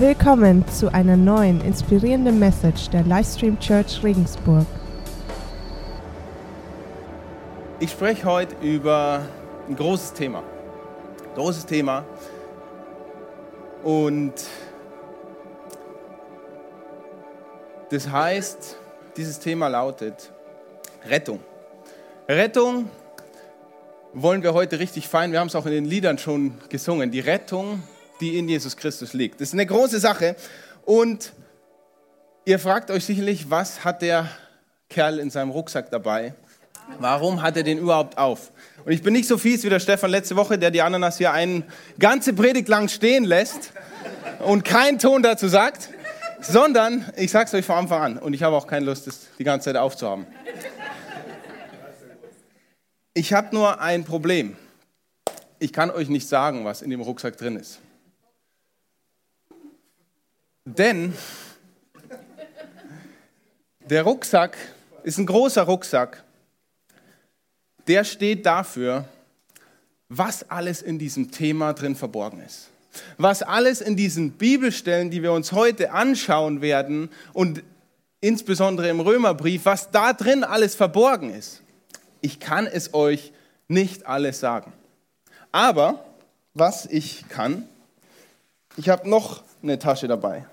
[0.00, 4.64] Willkommen zu einer neuen inspirierenden Message der Livestream Church Regensburg.
[7.80, 9.26] Ich spreche heute über
[9.68, 10.44] ein großes Thema.
[11.34, 12.04] Großes Thema.
[13.82, 14.34] Und
[17.90, 18.76] das heißt,
[19.16, 20.30] dieses Thema lautet
[21.08, 21.40] Rettung.
[22.28, 22.88] Rettung
[24.12, 25.32] wollen wir heute richtig feiern.
[25.32, 27.10] Wir haben es auch in den Liedern schon gesungen.
[27.10, 27.82] Die Rettung
[28.20, 29.40] die in Jesus Christus liegt.
[29.40, 30.36] Das ist eine große Sache.
[30.84, 31.32] Und
[32.44, 34.28] ihr fragt euch sicherlich, was hat der
[34.88, 36.34] Kerl in seinem Rucksack dabei?
[36.98, 38.50] Warum hat er den überhaupt auf?
[38.84, 41.32] Und ich bin nicht so fies wie der Stefan letzte Woche, der die Ananas hier
[41.32, 41.64] eine
[41.98, 43.72] ganze Predigt lang stehen lässt
[44.38, 45.90] und keinen Ton dazu sagt,
[46.40, 49.26] sondern ich sage es euch von Anfang an und ich habe auch keine Lust, das
[49.38, 50.26] die ganze Zeit aufzuhaben.
[53.12, 54.56] Ich habe nur ein Problem.
[55.58, 57.80] Ich kann euch nicht sagen, was in dem Rucksack drin ist.
[60.76, 61.14] Denn
[63.88, 64.58] der Rucksack
[65.02, 66.22] ist ein großer Rucksack.
[67.86, 69.06] Der steht dafür,
[70.10, 72.68] was alles in diesem Thema drin verborgen ist.
[73.16, 77.62] Was alles in diesen Bibelstellen, die wir uns heute anschauen werden und
[78.20, 81.62] insbesondere im Römerbrief, was da drin alles verborgen ist.
[82.20, 83.32] Ich kann es euch
[83.68, 84.74] nicht alles sagen.
[85.50, 86.04] Aber
[86.52, 87.66] was ich kann,
[88.76, 90.44] ich habe noch eine Tasche dabei.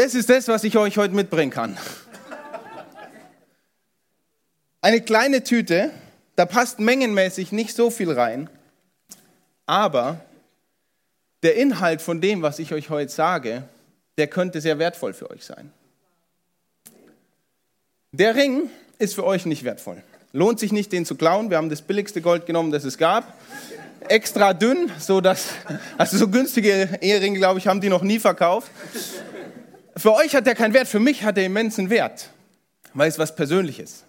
[0.00, 1.76] Das ist das, was ich euch heute mitbringen kann.
[4.80, 5.90] Eine kleine Tüte,
[6.36, 8.48] da passt mengenmäßig nicht so viel rein,
[9.66, 10.20] aber
[11.42, 13.64] der Inhalt von dem, was ich euch heute sage,
[14.18, 15.72] der könnte sehr wertvoll für euch sein.
[18.12, 20.00] Der Ring ist für euch nicht wertvoll.
[20.32, 21.50] Lohnt sich nicht, den zu klauen.
[21.50, 23.34] Wir haben das billigste Gold genommen, das es gab.
[24.06, 25.48] Extra dünn, so dass,
[25.96, 28.70] also so günstige Eheringe, glaube ich, haben die noch nie verkauft.
[29.98, 32.30] Für euch hat er keinen Wert, für mich hat er immensen Wert,
[32.94, 34.04] weil es was Persönliches.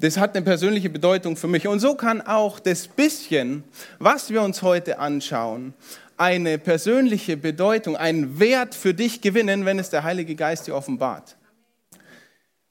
[0.00, 1.68] Das hat eine persönliche Bedeutung für mich.
[1.68, 3.62] Und so kann auch das bisschen,
[3.98, 5.74] was wir uns heute anschauen,
[6.16, 11.36] eine persönliche Bedeutung, einen Wert für dich gewinnen, wenn es der Heilige Geist dir offenbart.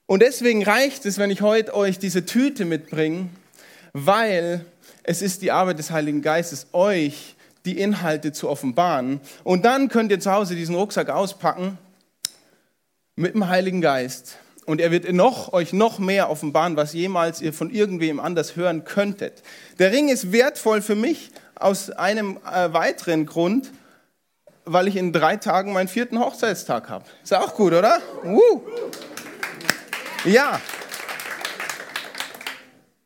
[0.08, 3.30] Und deswegen reicht es, wenn ich heute euch diese Tüte mitbringe,
[3.94, 4.66] weil
[5.04, 9.22] es ist die Arbeit des Heiligen Geistes, euch die Inhalte zu offenbaren.
[9.44, 11.78] Und dann könnt ihr zu Hause diesen Rucksack auspacken
[13.20, 14.38] mit dem Heiligen Geist.
[14.66, 18.86] Und er wird noch, euch noch mehr offenbaren, was jemals ihr von irgendwem anders hören
[18.86, 19.44] könntet.
[19.78, 23.72] Der Ring ist wertvoll für mich aus einem äh, weiteren Grund,
[24.64, 27.04] weil ich in drei Tagen meinen vierten Hochzeitstag habe.
[27.22, 28.00] Ist auch gut, oder?
[28.24, 28.62] Uh.
[30.24, 30.62] Ja.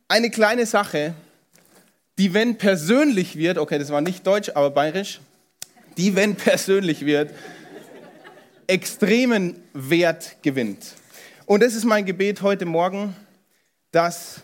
[0.08, 1.16] Eine kleine Sache,
[2.20, 5.22] die, wenn persönlich wird, okay, das war nicht deutsch, aber bayerisch,
[5.98, 7.32] die, wenn persönlich wird,
[8.68, 10.96] extremen Wert gewinnt.
[11.46, 13.16] Und das ist mein Gebet heute Morgen,
[13.92, 14.42] dass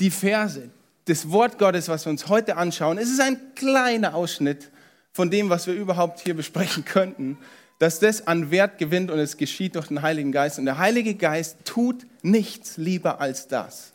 [0.00, 0.70] die Verse,
[1.06, 4.70] das Wort Gottes, was wir uns heute anschauen, es ist ein kleiner Ausschnitt
[5.12, 7.38] von dem, was wir überhaupt hier besprechen könnten,
[7.78, 10.58] dass das an Wert gewinnt und es geschieht durch den Heiligen Geist.
[10.58, 13.92] Und der Heilige Geist tut nichts lieber als das,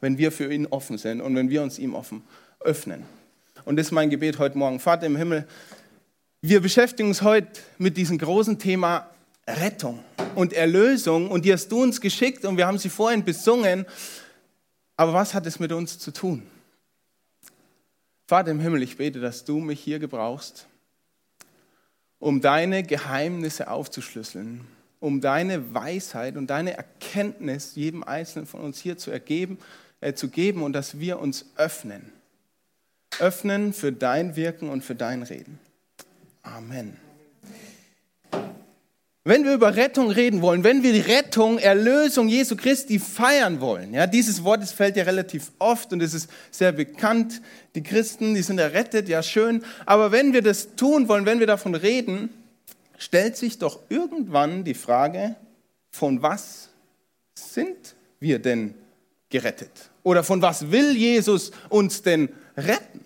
[0.00, 2.22] wenn wir für ihn offen sind und wenn wir uns ihm offen
[2.60, 3.02] öffnen.
[3.64, 4.80] Und das ist mein Gebet heute Morgen.
[4.80, 5.46] Vater im Himmel,
[6.40, 9.10] wir beschäftigen uns heute mit diesem großen Thema
[9.46, 10.04] Rettung
[10.34, 13.86] und Erlösung und die hast du uns geschickt und wir haben sie vorhin besungen.
[14.96, 16.42] Aber was hat es mit uns zu tun?
[18.26, 20.66] Vater im Himmel, ich bete, dass du mich hier gebrauchst,
[22.18, 24.66] um deine Geheimnisse aufzuschlüsseln,
[25.00, 29.58] um deine Weisheit und deine Erkenntnis jedem Einzelnen von uns hier zu, ergeben,
[30.00, 32.12] äh, zu geben und dass wir uns öffnen.
[33.18, 35.58] Öffnen für dein Wirken und für dein Reden.
[36.56, 36.96] Amen.
[39.24, 43.92] Wenn wir über Rettung reden wollen, wenn wir die Rettung, Erlösung Jesu Christi feiern wollen,
[43.92, 47.42] ja, dieses Wort das fällt ja relativ oft und es ist sehr bekannt.
[47.74, 49.62] Die Christen, die sind errettet, ja schön.
[49.84, 52.30] Aber wenn wir das tun wollen, wenn wir davon reden,
[52.96, 55.36] stellt sich doch irgendwann die Frage,
[55.90, 56.70] von was
[57.34, 58.74] sind wir denn
[59.28, 59.90] gerettet?
[60.04, 63.04] Oder von was will Jesus uns denn retten?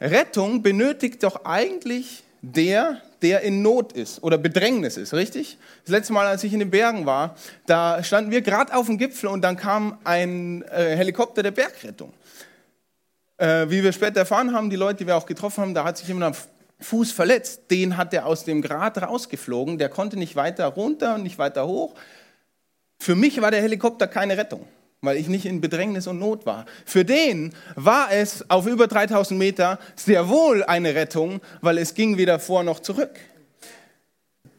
[0.00, 5.58] Rettung benötigt doch eigentlich der, der in Not ist oder Bedrängnis ist, richtig?
[5.84, 7.34] Das letzte Mal, als ich in den Bergen war,
[7.66, 12.12] da standen wir gerade auf dem Gipfel und dann kam ein äh, Helikopter der Bergrettung.
[13.38, 15.98] Äh, wie wir später erfahren haben, die Leute, die wir auch getroffen haben, da hat
[15.98, 16.42] sich jemand am
[16.80, 17.70] Fuß verletzt.
[17.70, 19.78] Den hat er aus dem Grat rausgeflogen.
[19.78, 21.94] Der konnte nicht weiter runter und nicht weiter hoch.
[22.98, 24.66] Für mich war der Helikopter keine Rettung.
[25.00, 26.66] Weil ich nicht in Bedrängnis und Not war.
[26.84, 32.16] Für den war es auf über 3000 Meter sehr wohl eine Rettung, weil es ging
[32.16, 33.18] weder vor noch zurück.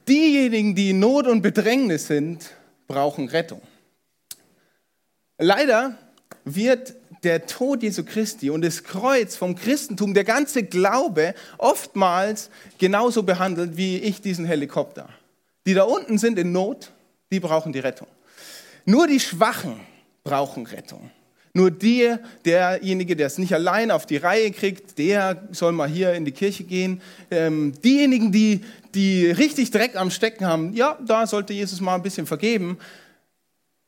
[0.08, 2.50] Diejenigen, die in Not und Bedrängnis sind,
[2.88, 3.62] brauchen Rettung.
[5.38, 5.98] Leider
[6.46, 13.24] wird der Tod Jesu Christi und das Kreuz vom Christentum, der ganze Glaube, oftmals genauso
[13.24, 15.10] behandelt wie ich diesen Helikopter.
[15.68, 16.92] Die da unten sind in Not,
[17.32, 18.08] die brauchen die Rettung.
[18.86, 19.80] Nur die Schwachen
[20.24, 21.12] brauchen Rettung.
[21.54, 26.14] Nur der, derjenige, der es nicht allein auf die Reihe kriegt, der soll mal hier
[26.14, 27.02] in die Kirche gehen.
[27.32, 28.62] Ähm, diejenigen, die,
[28.94, 32.78] die richtig Dreck am Stecken haben, ja, da sollte Jesus mal ein bisschen vergeben.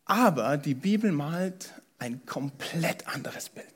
[0.06, 1.69] Aber die Bibel malt
[2.00, 3.68] ein komplett anderes Bild.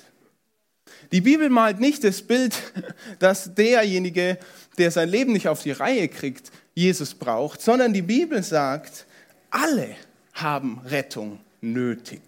[1.11, 2.55] Die Bibel malt nicht das Bild,
[3.19, 4.39] dass derjenige,
[4.79, 9.05] der sein Leben nicht auf die Reihe kriegt, Jesus braucht, sondern die Bibel sagt,
[9.51, 9.95] alle
[10.33, 12.21] haben Rettung nötig.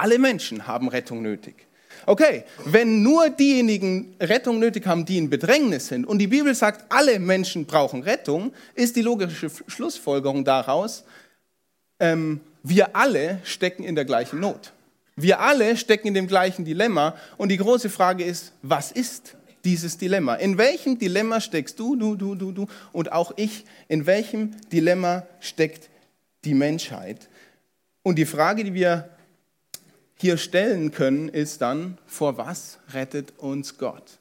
[0.00, 1.66] Alle Menschen haben Rettung nötig.
[2.06, 6.90] Okay, wenn nur diejenigen Rettung nötig haben, die in Bedrängnis sind, und die Bibel sagt,
[6.90, 11.04] alle Menschen brauchen Rettung, ist die logische Schlussfolgerung daraus,
[11.98, 14.72] ähm, wir alle stecken in der gleichen Not.
[15.16, 17.14] Wir alle stecken in dem gleichen Dilemma.
[17.36, 19.36] Und die große Frage ist, was ist
[19.66, 20.36] dieses Dilemma?
[20.36, 23.66] In welchem Dilemma steckst du, du, du, du, du und auch ich?
[23.88, 25.90] In welchem Dilemma steckt
[26.46, 27.28] die Menschheit?
[28.02, 29.10] Und die Frage, die wir
[30.20, 34.18] hier stellen können, ist dann, vor was rettet uns Gott?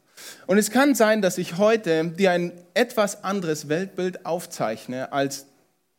[0.48, 5.46] Und es kann sein, dass ich heute dir ein etwas anderes Weltbild aufzeichne, als,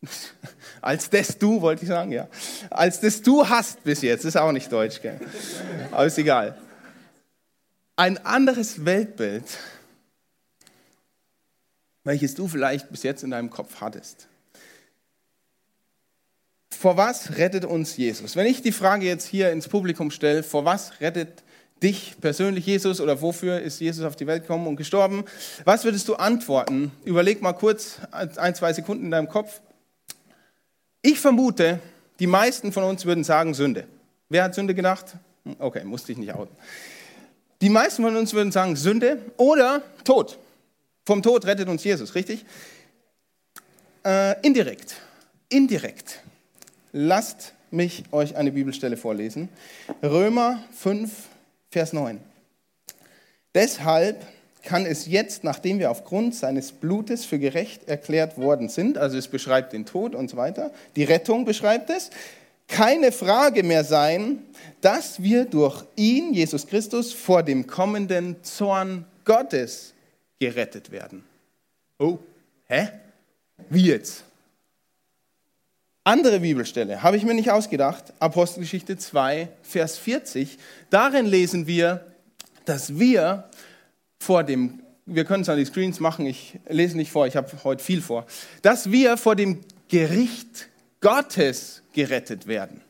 [0.81, 2.29] als das du, wollte ich sagen, ja,
[2.71, 4.25] als das du hast bis jetzt.
[4.25, 5.21] Ist auch nicht deutsch, gell?
[5.91, 6.57] aber ist egal.
[7.97, 9.45] Ein anderes Weltbild,
[12.05, 14.30] welches du vielleicht bis jetzt in deinem Kopf hattest
[16.81, 18.37] vor was rettet uns Jesus?
[18.37, 21.43] Wenn ich die Frage jetzt hier ins Publikum stelle, vor was rettet
[21.83, 25.27] dich persönlich Jesus oder wofür ist Jesus auf die Welt gekommen und gestorben?
[25.67, 26.91] Was würdest du antworten?
[27.05, 29.61] Überleg mal kurz ein, zwei Sekunden in deinem Kopf.
[31.03, 31.81] Ich vermute,
[32.19, 33.87] die meisten von uns würden sagen Sünde.
[34.31, 35.05] Wer hat Sünde gedacht?
[35.59, 36.57] Okay, musste ich nicht outen.
[37.61, 40.39] Die meisten von uns würden sagen Sünde oder Tod.
[41.05, 42.47] Vom Tod rettet uns Jesus, richtig?
[44.03, 44.97] Äh, indirekt.
[45.51, 46.23] Indirekt.
[46.93, 49.49] Lasst mich euch eine Bibelstelle vorlesen.
[50.03, 51.11] Römer 5,
[51.71, 52.21] Vers 9.
[53.55, 54.25] Deshalb
[54.63, 59.29] kann es jetzt, nachdem wir aufgrund seines Blutes für gerecht erklärt worden sind, also es
[59.29, 62.11] beschreibt den Tod und so weiter, die Rettung beschreibt es,
[62.69, 64.43] keine Frage mehr sein,
[64.81, 69.93] dass wir durch ihn, Jesus Christus, vor dem kommenden Zorn Gottes
[70.39, 71.25] gerettet werden.
[71.99, 72.19] Oh,
[72.69, 72.89] hä?
[73.69, 74.25] Wie jetzt?
[76.05, 80.57] Andere Bibelstelle habe ich mir nicht ausgedacht, Apostelgeschichte 2, Vers 40.
[80.89, 82.07] Darin lesen wir,
[82.65, 83.51] dass wir
[84.19, 87.51] vor dem, wir können es an die Screens machen, ich lese nicht vor, ich habe
[87.65, 88.27] heute viel vor,
[88.63, 90.71] dass wir vor dem Gericht
[91.03, 92.81] Gottes gerettet werden.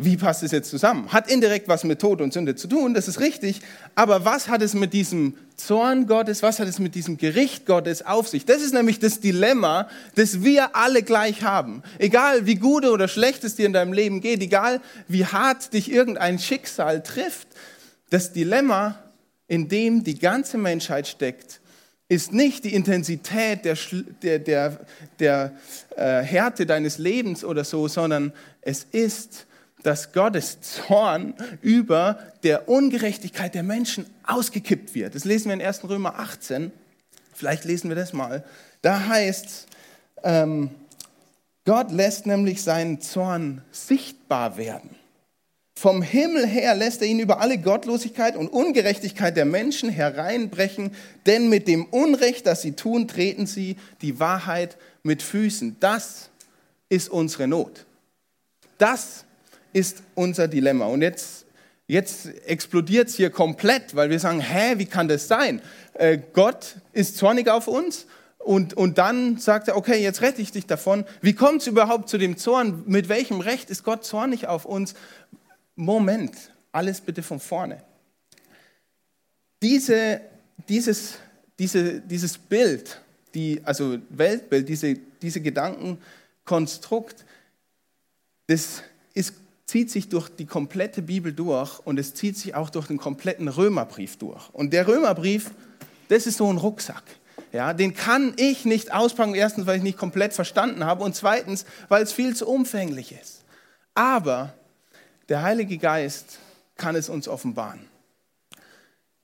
[0.00, 1.12] Wie passt es jetzt zusammen?
[1.12, 3.60] Hat indirekt was mit Tod und Sünde zu tun, das ist richtig.
[3.96, 8.06] Aber was hat es mit diesem Zorn Gottes, was hat es mit diesem Gericht Gottes
[8.06, 8.46] auf sich?
[8.46, 11.82] Das ist nämlich das Dilemma, das wir alle gleich haben.
[11.98, 15.90] Egal wie gut oder schlecht es dir in deinem Leben geht, egal wie hart dich
[15.90, 17.48] irgendein Schicksal trifft,
[18.08, 19.02] das Dilemma,
[19.48, 21.60] in dem die ganze Menschheit steckt,
[22.08, 23.76] ist nicht die Intensität der,
[24.22, 24.80] der, der,
[25.18, 25.52] der
[25.96, 29.47] äh, Härte deines Lebens oder so, sondern es ist
[29.82, 35.14] dass Gottes Zorn über der Ungerechtigkeit der Menschen ausgekippt wird.
[35.14, 35.84] Das lesen wir in 1.
[35.84, 36.72] Römer 18.
[37.32, 38.44] Vielleicht lesen wir das mal.
[38.82, 39.66] Da heißt
[40.22, 40.70] ähm,
[41.68, 44.96] Gott lässt nämlich seinen Zorn sichtbar werden.
[45.78, 50.92] Vom Himmel her lässt er ihn über alle Gottlosigkeit und Ungerechtigkeit der Menschen hereinbrechen,
[51.26, 55.76] denn mit dem Unrecht, das sie tun, treten sie die Wahrheit mit Füßen.
[55.78, 56.30] Das
[56.88, 57.84] ist unsere Not.
[58.78, 59.26] Das
[59.72, 60.86] ist unser Dilemma.
[60.86, 61.46] Und jetzt,
[61.86, 65.60] jetzt explodiert es hier komplett, weil wir sagen, hä, wie kann das sein?
[65.94, 68.06] Äh, Gott ist zornig auf uns
[68.38, 71.04] und, und dann sagt er, okay, jetzt rette ich dich davon.
[71.20, 72.82] Wie kommt es überhaupt zu dem Zorn?
[72.86, 74.94] Mit welchem Recht ist Gott zornig auf uns?
[75.76, 76.34] Moment,
[76.72, 77.82] alles bitte von vorne.
[79.60, 80.20] Diese,
[80.68, 81.18] dieses,
[81.58, 83.00] diese, dieses Bild,
[83.34, 87.24] die, also Weltbild, diese, diese Gedankenkonstrukt,
[88.46, 88.82] das
[89.14, 89.34] ist
[89.68, 93.48] zieht sich durch die komplette Bibel durch und es zieht sich auch durch den kompletten
[93.48, 94.48] Römerbrief durch.
[94.54, 95.50] Und der Römerbrief,
[96.08, 97.02] das ist so ein Rucksack.
[97.52, 101.66] Ja, den kann ich nicht auspacken, erstens, weil ich nicht komplett verstanden habe und zweitens,
[101.90, 103.44] weil es viel zu umfänglich ist.
[103.94, 104.54] aber
[105.28, 106.38] der Heilige Geist
[106.78, 107.80] kann es uns offenbaren.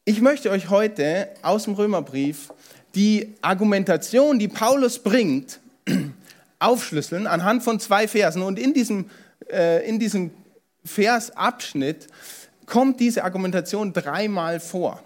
[0.05, 2.53] Ich möchte euch heute aus dem Römerbrief
[2.95, 5.61] die Argumentation, die Paulus bringt,
[6.59, 8.43] aufschlüsseln anhand von zwei Versen.
[8.43, 9.09] Und in diesem,
[9.55, 10.31] äh, in diesem
[10.85, 12.09] Versabschnitt
[12.67, 15.03] kommt diese Argumentation dreimal vor.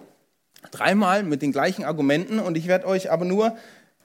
[0.70, 2.38] Dreimal mit den gleichen Argumenten.
[2.40, 3.56] Und ich werde euch aber nur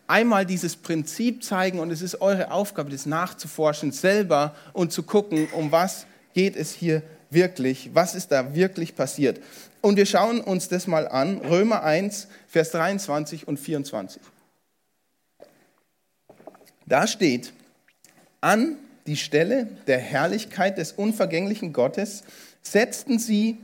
[0.07, 1.79] einmal dieses Prinzip zeigen.
[1.79, 6.71] Und es ist eure Aufgabe, das nachzuforschen selber und zu gucken, um was geht es
[6.71, 9.39] hier wirklich, was ist da wirklich passiert.
[9.81, 14.21] Und wir schauen uns das mal an, Römer 1, Vers 23 und 24.
[16.85, 17.53] Da steht,
[18.39, 22.23] an die Stelle der Herrlichkeit des unvergänglichen Gottes
[22.61, 23.57] setzten sie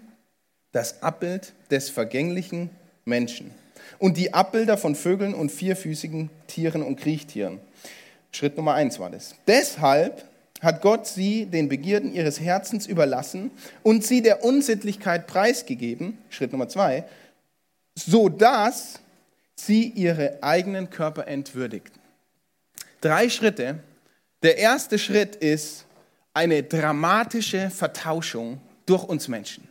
[0.72, 2.70] das Abbild des vergänglichen
[3.06, 3.52] Menschen
[3.98, 7.60] und die Abbilder von Vögeln und vierfüßigen Tieren und Kriechtieren.
[8.32, 9.36] Schritt Nummer eins war das.
[9.48, 10.26] Deshalb
[10.62, 16.68] hat Gott sie den Begierden ihres Herzens überlassen und sie der Unsittlichkeit preisgegeben, Schritt Nummer
[16.68, 17.06] zwei,
[17.96, 19.00] so dass
[19.56, 22.00] sie ihre eigenen Körper entwürdigten.
[23.02, 23.80] Drei Schritte.
[24.42, 25.86] Der erste Schritt ist
[26.34, 29.68] eine dramatische Vertauschung durch uns Menschen.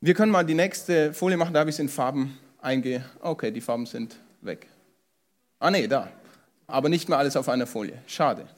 [0.00, 3.04] Wir können mal die nächste Folie machen, da habe ich es in Farben einge...
[3.20, 4.66] Okay, die Farben sind weg.
[5.58, 6.10] Ah nee, da.
[6.66, 7.98] Aber nicht mehr alles auf einer Folie.
[8.06, 8.48] Schade.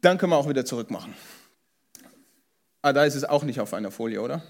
[0.00, 1.14] Dann können wir auch wieder zurück machen.
[2.82, 4.42] Ah, da ist es auch nicht auf einer Folie, oder?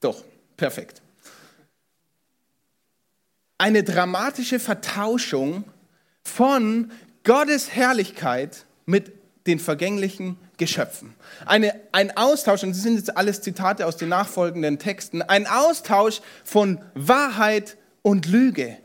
[0.00, 0.22] Doch,
[0.56, 1.02] perfekt.
[3.58, 5.64] Eine dramatische Vertauschung
[6.22, 6.92] von
[7.24, 9.12] Gottes Herrlichkeit mit
[9.48, 11.14] den vergänglichen Geschöpfen.
[11.44, 16.20] Eine, ein Austausch, und das sind jetzt alles Zitate aus den nachfolgenden Texten, ein Austausch
[16.44, 18.78] von Wahrheit und Lüge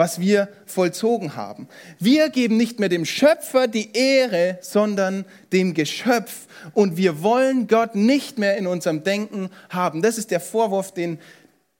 [0.00, 1.68] was wir vollzogen haben.
[1.98, 6.46] Wir geben nicht mehr dem Schöpfer die Ehre, sondern dem Geschöpf.
[6.72, 10.00] Und wir wollen Gott nicht mehr in unserem Denken haben.
[10.00, 11.18] Das ist der Vorwurf, den,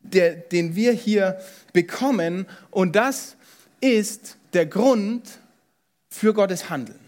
[0.01, 1.39] der, den wir hier
[1.73, 2.47] bekommen.
[2.71, 3.37] Und das
[3.81, 5.23] ist der Grund
[6.09, 6.99] für Gottes Handeln.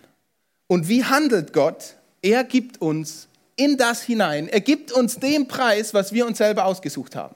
[0.66, 1.96] Und wie handelt Gott?
[2.22, 4.48] Er gibt uns in das hinein.
[4.48, 7.34] Er gibt uns den Preis, was wir uns selber ausgesucht haben.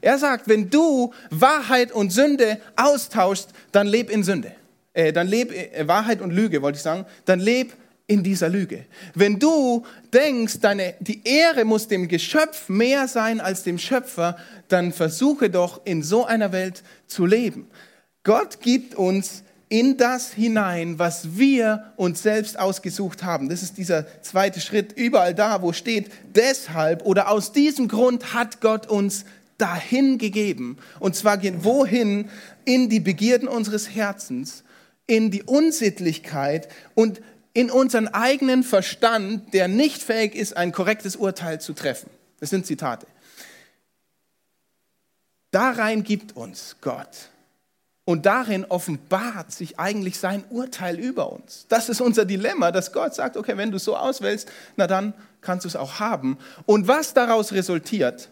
[0.00, 4.52] Er sagt, wenn du Wahrheit und Sünde austauschst, dann leb in Sünde.
[4.92, 7.06] Äh, dann leb äh, Wahrheit und Lüge, wollte ich sagen.
[7.24, 7.74] Dann leb
[8.06, 8.84] in dieser Lüge.
[9.14, 14.36] Wenn du denkst, deine, die Ehre muss dem Geschöpf mehr sein als dem Schöpfer,
[14.68, 17.66] dann versuche doch in so einer Welt zu leben.
[18.22, 23.48] Gott gibt uns in das hinein, was wir uns selbst ausgesucht haben.
[23.48, 24.92] Das ist dieser zweite Schritt.
[24.92, 29.24] Überall da, wo steht, deshalb oder aus diesem Grund hat Gott uns
[29.58, 30.76] dahin gegeben.
[31.00, 32.28] Und zwar gehen wohin?
[32.64, 34.62] In die Begierden unseres Herzens,
[35.06, 37.20] in die Unsittlichkeit und
[37.56, 42.10] in unseren eigenen Verstand, der nicht fähig ist, ein korrektes Urteil zu treffen.
[42.38, 43.06] Das sind Zitate.
[45.52, 47.30] Darein gibt uns Gott.
[48.04, 51.64] Und darin offenbart sich eigentlich sein Urteil über uns.
[51.70, 55.14] Das ist unser Dilemma, dass Gott sagt, okay, wenn du es so auswählst, na dann
[55.40, 56.36] kannst du es auch haben.
[56.66, 58.28] Und was daraus resultiert,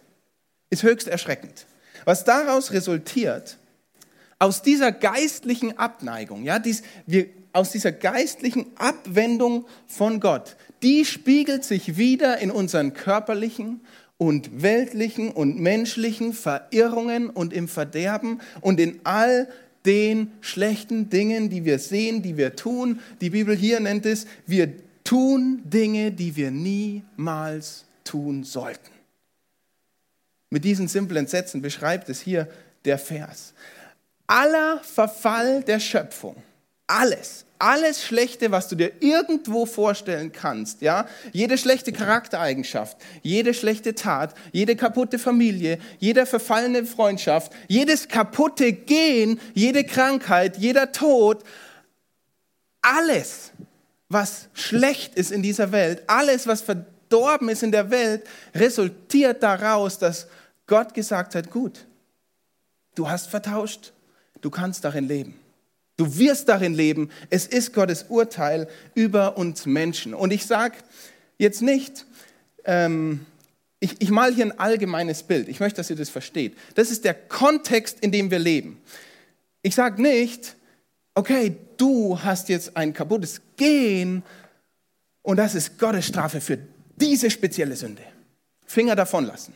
[0.68, 1.64] ist höchst erschreckend.
[2.04, 3.56] Was daraus resultiert,
[4.38, 11.64] aus dieser geistlichen Abneigung, ja, dies, wir, aus dieser geistlichen Abwendung von Gott, die spiegelt
[11.64, 13.80] sich wieder in unseren körperlichen
[14.18, 19.48] und weltlichen und menschlichen Verirrungen und im Verderben und in all
[19.86, 23.00] den schlechten Dingen, die wir sehen, die wir tun.
[23.20, 24.72] Die Bibel hier nennt es, wir
[25.04, 28.90] tun Dinge, die wir niemals tun sollten.
[30.50, 32.48] Mit diesen simplen Sätzen beschreibt es hier
[32.84, 33.54] der Vers.
[34.26, 36.36] Aller Verfall der Schöpfung,
[36.86, 43.94] alles, alles Schlechte, was du dir irgendwo vorstellen kannst, ja, jede schlechte Charaktereigenschaft, jede schlechte
[43.94, 51.44] Tat, jede kaputte Familie, jede verfallene Freundschaft, jedes kaputte Gehen, jede Krankheit, jeder Tod,
[52.82, 53.52] alles,
[54.08, 59.98] was schlecht ist in dieser Welt, alles, was verdorben ist in der Welt, resultiert daraus,
[59.98, 60.26] dass
[60.66, 61.86] Gott gesagt hat, gut,
[62.94, 63.92] du hast vertauscht,
[64.40, 65.43] du kannst darin leben.
[65.96, 67.10] Du wirst darin leben.
[67.30, 70.14] Es ist Gottes Urteil über uns Menschen.
[70.14, 70.76] Und ich sage
[71.38, 72.06] jetzt nicht,
[72.64, 73.26] ähm,
[73.80, 75.48] ich, ich mal hier ein allgemeines Bild.
[75.48, 76.56] Ich möchte, dass ihr das versteht.
[76.74, 78.80] Das ist der Kontext, in dem wir leben.
[79.62, 80.56] Ich sage nicht,
[81.14, 84.22] okay, du hast jetzt ein kaputtes Gen
[85.22, 86.58] und das ist Gottes Strafe für
[86.96, 88.02] diese spezielle Sünde.
[88.66, 89.54] Finger davon lassen.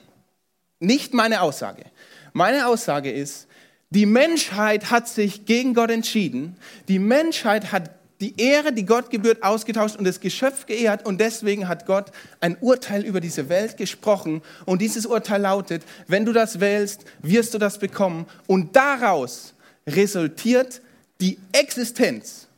[0.78, 1.84] Nicht meine Aussage.
[2.32, 3.48] Meine Aussage ist,
[3.90, 6.56] Die Menschheit hat sich gegen Gott entschieden.
[6.88, 7.90] Die Menschheit hat
[8.20, 11.06] die Ehre, die Gott gebührt, ausgetauscht und das Geschöpf geehrt.
[11.06, 14.42] Und deswegen hat Gott ein Urteil über diese Welt gesprochen.
[14.66, 18.26] Und dieses Urteil lautet, wenn du das wählst, wirst du das bekommen.
[18.46, 19.54] Und daraus
[19.86, 20.82] resultiert
[21.20, 22.48] die Existenz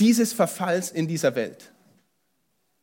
[0.00, 1.70] dieses Verfalls in dieser Welt.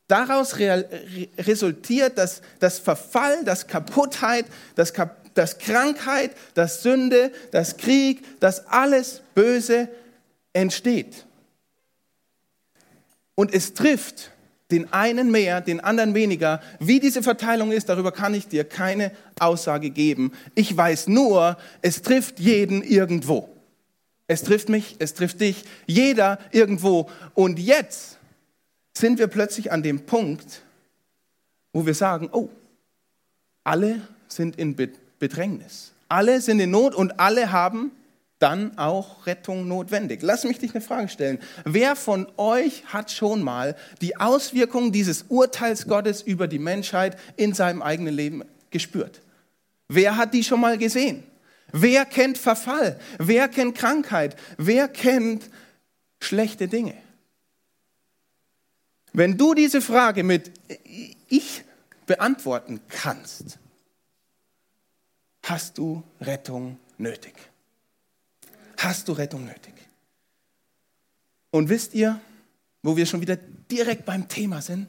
[0.08, 8.24] Daraus resultiert das, das Verfall, das Kaputtheit, das, Kap das Krankheit, das Sünde, das Krieg,
[8.40, 9.90] das alles Böse
[10.54, 11.26] entsteht.
[13.36, 14.32] Und es trifft
[14.72, 16.62] den einen mehr, den anderen weniger.
[16.80, 20.32] Wie diese Verteilung ist, darüber kann ich dir keine Aussage geben.
[20.56, 23.50] Ich weiß nur, es trifft jeden irgendwo.
[24.28, 27.10] Es trifft mich, es trifft dich, jeder irgendwo.
[27.34, 28.18] Und jetzt
[28.94, 30.62] sind wir plötzlich an dem Punkt,
[31.72, 32.50] wo wir sagen, oh,
[33.64, 34.76] alle sind in
[35.24, 35.94] Bedrängnis.
[36.10, 37.94] Alle sind in Not und alle haben
[38.40, 40.22] dann auch Rettung notwendig.
[40.22, 41.40] Lass mich dich eine Frage stellen.
[41.64, 47.54] Wer von euch hat schon mal die Auswirkungen dieses Urteils Gottes über die Menschheit in
[47.54, 49.22] seinem eigenen Leben gespürt?
[49.88, 51.24] Wer hat die schon mal gesehen?
[51.72, 53.00] Wer kennt Verfall?
[53.18, 54.36] Wer kennt Krankheit?
[54.58, 55.50] Wer kennt
[56.20, 56.96] schlechte Dinge?
[59.14, 60.52] Wenn du diese Frage mit
[61.30, 61.64] Ich
[62.08, 63.58] beantworten kannst,
[65.44, 67.34] hast du Rettung nötig
[68.84, 69.74] hast du Rettung nötig.
[71.52, 72.20] Und wisst ihr,
[72.82, 73.38] wo wir schon wieder
[73.72, 74.88] direkt beim Thema sind?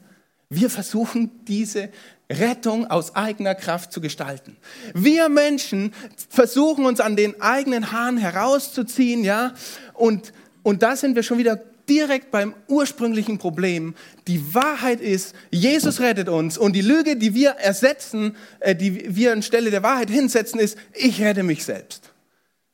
[0.49, 1.89] Wir versuchen diese
[2.29, 4.57] Rettung aus eigener Kraft zu gestalten.
[4.93, 5.93] Wir Menschen
[6.29, 9.53] versuchen uns an den eigenen Haaren herauszuziehen, ja,
[9.93, 10.33] und,
[10.63, 13.95] und da sind wir schon wieder direkt beim ursprünglichen Problem.
[14.27, 19.31] Die Wahrheit ist, Jesus rettet uns und die Lüge, die wir ersetzen, äh, die wir
[19.31, 22.11] anstelle der Wahrheit hinsetzen, ist, ich rette mich selbst.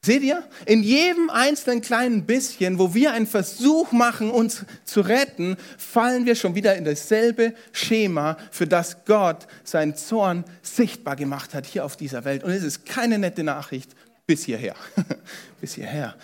[0.04, 0.44] Seht ihr?
[0.66, 6.34] In jedem einzelnen kleinen bisschen, wo wir einen Versuch machen, uns zu retten, fallen wir
[6.34, 11.98] schon wieder in dasselbe Schema, für das Gott seinen Zorn sichtbar gemacht hat hier auf
[11.98, 12.44] dieser Welt.
[12.44, 13.92] Und es ist keine nette Nachricht
[14.26, 14.76] bis hierher.
[15.62, 16.16] bis hierher.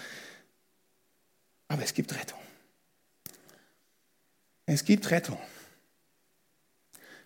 [1.67, 2.39] Aber es gibt Rettung.
[4.67, 5.39] Es gibt Rettung.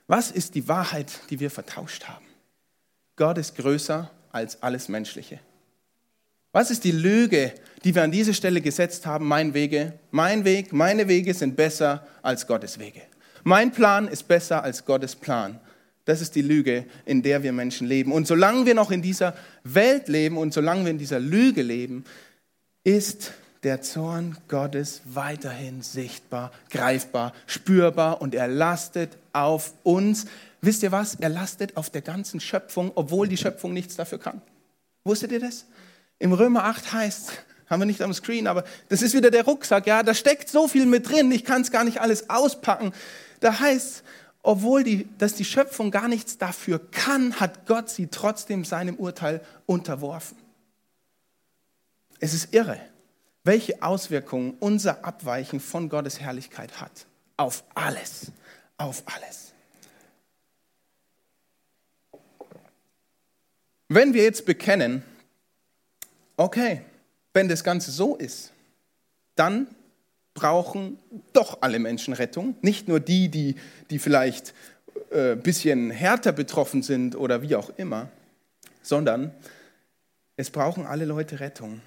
[0.05, 2.25] Was ist die Wahrheit, die wir vertauscht haben?
[3.15, 5.39] Gott ist größer als alles Menschliche.
[6.51, 9.27] Was ist die Lüge, die wir an diese Stelle gesetzt haben?
[9.27, 13.01] Mein Wege, mein Weg, meine Wege sind besser als Gottes Wege.
[13.43, 15.59] Mein Plan ist besser als Gottes Plan.
[16.05, 18.11] Das ist die Lüge, in der wir Menschen leben.
[18.11, 22.05] Und solange wir noch in dieser Welt leben und solange wir in dieser Lüge leben,
[22.83, 30.25] ist der Zorn Gottes weiterhin sichtbar, greifbar, spürbar und er lastet auf uns.
[30.61, 31.15] Wisst ihr was?
[31.15, 34.41] Er lastet auf der ganzen Schöpfung, obwohl die Schöpfung nichts dafür kann.
[35.03, 35.65] Wusstet ihr das?
[36.19, 37.31] Im Römer 8 heißt,
[37.67, 40.67] haben wir nicht am Screen, aber das ist wieder der Rucksack, ja, da steckt so
[40.67, 42.93] viel mit drin, ich kann es gar nicht alles auspacken.
[43.39, 44.03] Da heißt,
[44.43, 49.41] obwohl die, dass die Schöpfung gar nichts dafür kann, hat Gott sie trotzdem seinem Urteil
[49.65, 50.37] unterworfen.
[52.19, 52.79] Es ist irre,
[53.43, 57.05] welche Auswirkungen unser Abweichen von Gottes Herrlichkeit hat.
[57.37, 58.31] Auf alles,
[58.77, 59.53] auf alles.
[63.89, 65.03] Wenn wir jetzt bekennen,
[66.37, 66.81] okay,
[67.33, 68.51] wenn das Ganze so ist,
[69.35, 69.67] dann
[70.33, 70.97] brauchen
[71.33, 72.55] doch alle Menschen Rettung.
[72.61, 73.55] Nicht nur die, die,
[73.89, 74.53] die vielleicht
[75.11, 78.09] ein äh, bisschen härter betroffen sind oder wie auch immer,
[78.81, 79.31] sondern
[80.37, 81.81] es brauchen alle Leute Rettung.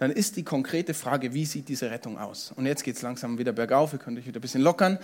[0.00, 2.54] Dann ist die konkrete Frage, wie sieht diese Rettung aus?
[2.56, 4.98] Und jetzt geht es langsam wieder bergauf, ihr könnt euch wieder ein bisschen lockern.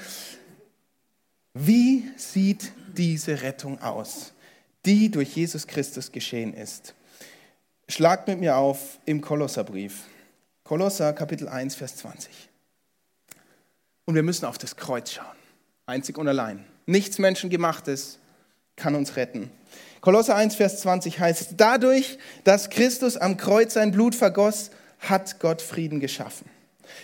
[1.53, 4.33] Wie sieht diese Rettung aus,
[4.87, 6.95] die durch Jesus Christus geschehen ist?
[7.91, 10.05] Schlagt mit mir auf im Kolosserbrief.
[10.65, 12.33] Kolosser Kapitel 1, Vers 20.
[14.07, 15.27] Und wir müssen auf das Kreuz schauen.
[15.85, 16.65] Einzig und allein.
[16.87, 18.19] Nichts Menschengemachtes
[18.77, 19.51] kann uns retten.
[20.01, 24.71] Kolosser 1, Vers 20 heißt, dadurch, dass Christus am Kreuz sein Blut vergoss,
[25.09, 26.49] hat Gott Frieden geschaffen.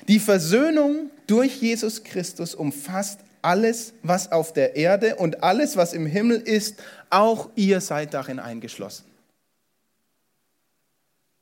[0.09, 6.07] Die Versöhnung durch Jesus Christus umfasst alles, was auf der Erde und alles, was im
[6.07, 6.81] Himmel ist.
[7.11, 9.05] Auch ihr seid darin eingeschlossen.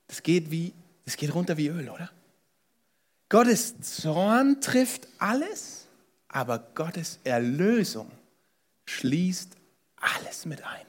[0.08, 0.72] Das geht wie,
[1.04, 2.10] das geht runter wie Öl, oder?
[3.28, 5.86] Gottes Zorn trifft alles,
[6.26, 8.10] aber Gottes Erlösung
[8.86, 9.52] schließt
[9.96, 10.86] alles mit ein.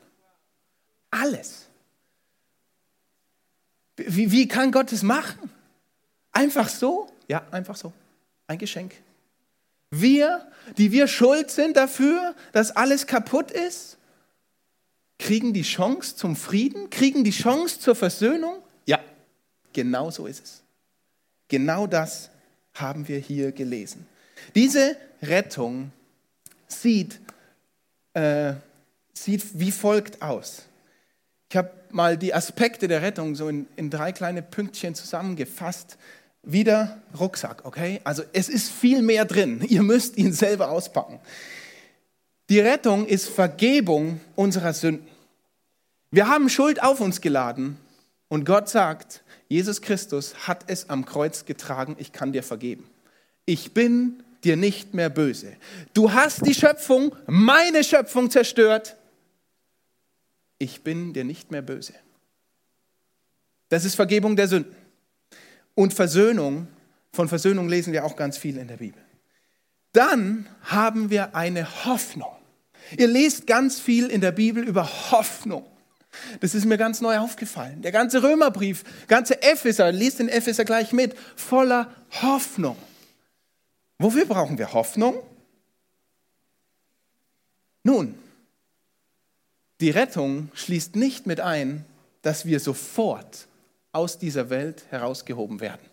[1.11, 1.67] Alles.
[3.97, 5.51] Wie, wie kann Gott es machen?
[6.31, 7.09] Einfach so?
[7.27, 7.93] Ja, einfach so.
[8.47, 8.95] Ein Geschenk.
[9.89, 13.97] Wir, die wir schuld sind dafür, dass alles kaputt ist,
[15.19, 18.61] kriegen die Chance zum Frieden, kriegen die Chance zur Versöhnung
[19.73, 20.63] Genau so ist es.
[21.47, 22.29] Genau das
[22.73, 24.07] haben wir hier gelesen.
[24.55, 25.91] Diese Rettung
[26.67, 27.19] sieht,
[28.13, 28.53] äh,
[29.13, 30.63] sieht wie folgt aus.
[31.49, 35.97] Ich habe mal die Aspekte der Rettung so in, in drei kleine Pünktchen zusammengefasst.
[36.43, 38.01] Wieder Rucksack, okay?
[38.03, 39.63] Also es ist viel mehr drin.
[39.67, 41.19] Ihr müsst ihn selber auspacken.
[42.49, 45.07] Die Rettung ist Vergebung unserer Sünden.
[46.09, 47.77] Wir haben Schuld auf uns geladen
[48.27, 52.89] und Gott sagt, Jesus Christus hat es am Kreuz getragen, ich kann dir vergeben.
[53.45, 55.55] Ich bin dir nicht mehr böse.
[55.93, 58.97] Du hast die Schöpfung, meine Schöpfung zerstört.
[60.57, 61.93] Ich bin dir nicht mehr böse.
[63.69, 64.75] Das ist Vergebung der Sünden.
[65.75, 66.67] Und Versöhnung,
[67.11, 69.01] von Versöhnung lesen wir auch ganz viel in der Bibel.
[69.93, 72.31] Dann haben wir eine Hoffnung.
[72.97, 75.65] Ihr lest ganz viel in der Bibel über Hoffnung.
[76.41, 77.81] Das ist mir ganz neu aufgefallen.
[77.81, 82.77] Der ganze Römerbrief, ganze Epheser, lest den Epheser gleich mit, voller Hoffnung.
[83.97, 85.21] Wofür brauchen wir Hoffnung?
[87.83, 88.15] Nun,
[89.79, 91.85] die Rettung schließt nicht mit ein,
[92.21, 93.47] dass wir sofort
[93.91, 95.91] aus dieser Welt herausgehoben werden.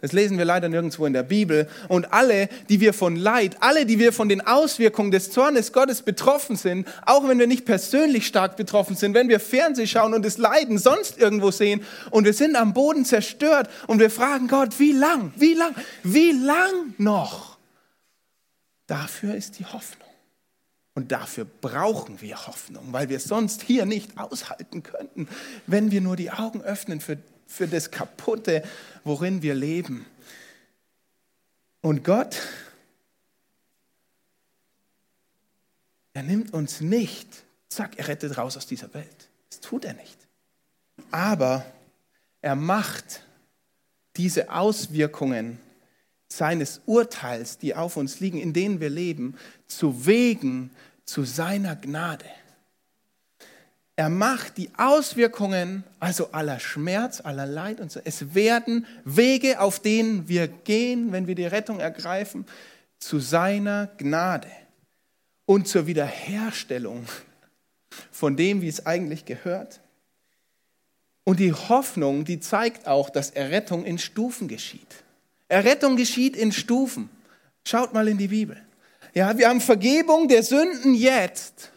[0.00, 1.68] Das lesen wir leider nirgendwo in der Bibel.
[1.88, 6.02] Und alle, die wir von Leid, alle, die wir von den Auswirkungen des Zornes Gottes
[6.02, 10.24] betroffen sind, auch wenn wir nicht persönlich stark betroffen sind, wenn wir Fernseh schauen und
[10.24, 14.78] das Leiden sonst irgendwo sehen und wir sind am Boden zerstört und wir fragen Gott,
[14.78, 17.58] wie lang, wie lang, wie lang noch?
[18.86, 20.07] Dafür ist die Hoffnung.
[20.98, 25.28] Und dafür brauchen wir Hoffnung, weil wir sonst hier nicht aushalten könnten,
[25.68, 28.62] wenn wir nur die Augen öffnen für für das Kaputte,
[29.04, 30.06] worin wir leben.
[31.80, 32.36] Und Gott,
[36.12, 37.28] er nimmt uns nicht,
[37.68, 39.30] zack, er rettet raus aus dieser Welt.
[39.48, 40.18] Das tut er nicht.
[41.10, 41.64] Aber
[42.42, 43.22] er macht
[44.16, 45.58] diese Auswirkungen
[46.28, 50.70] seines Urteils, die auf uns liegen, in denen wir leben, zu Wegen
[51.08, 52.26] zu seiner Gnade.
[53.96, 57.98] Er macht die Auswirkungen, also aller Schmerz, aller Leid und so.
[58.04, 62.44] Es werden Wege, auf denen wir gehen, wenn wir die Rettung ergreifen,
[62.98, 64.50] zu seiner Gnade
[65.46, 67.06] und zur Wiederherstellung
[68.12, 69.80] von dem, wie es eigentlich gehört.
[71.24, 75.04] Und die Hoffnung, die zeigt auch, dass Errettung in Stufen geschieht.
[75.48, 77.08] Errettung geschieht in Stufen.
[77.66, 78.62] Schaut mal in die Bibel.
[79.14, 81.72] Ja, wir haben Vergebung der Sünden jetzt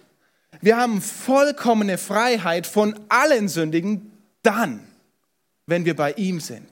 [0.61, 4.11] wir haben vollkommene Freiheit von allen Sündigen
[4.43, 4.87] dann,
[5.65, 6.69] wenn wir bei ihm sind.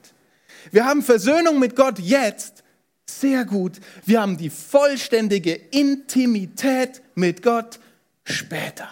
[0.70, 2.62] Wir haben Versöhnung mit Gott jetzt,
[3.04, 3.80] sehr gut.
[4.06, 7.80] Wir haben die vollständige Intimität mit Gott
[8.22, 8.88] später.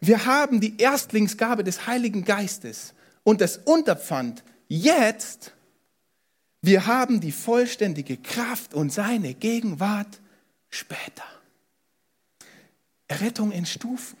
[0.00, 5.52] Wir haben die Erstlingsgabe des Heiligen Geistes und das Unterpfand jetzt.
[6.60, 10.20] Wir haben die vollständige Kraft und seine Gegenwart
[10.68, 11.24] später.
[13.06, 14.16] Errettung in Stufen.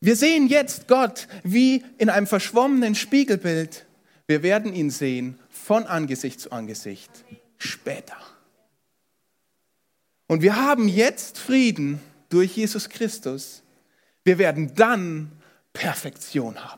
[0.00, 3.86] Wir sehen jetzt Gott wie in einem verschwommenen Spiegelbild.
[4.26, 7.10] Wir werden ihn sehen von Angesicht zu Angesicht
[7.58, 8.16] später.
[10.28, 13.62] Und wir haben jetzt Frieden durch Jesus Christus.
[14.24, 15.32] Wir werden dann
[15.72, 16.77] Perfektion haben.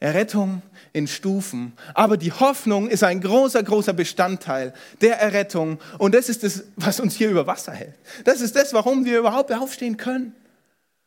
[0.00, 1.72] Errettung in Stufen.
[1.94, 5.78] Aber die Hoffnung ist ein großer, großer Bestandteil der Errettung.
[5.98, 7.94] Und das ist das, was uns hier über Wasser hält.
[8.24, 10.34] Das ist das, warum wir überhaupt aufstehen können.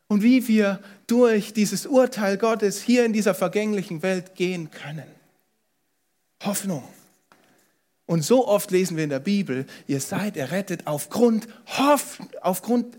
[0.07, 5.07] Und wie wir durch dieses Urteil Gottes hier in dieser vergänglichen Welt gehen können.
[6.43, 6.83] Hoffnung.
[8.05, 12.97] Und so oft lesen wir in der Bibel, ihr seid errettet aufgrund, Hoff, aufgrund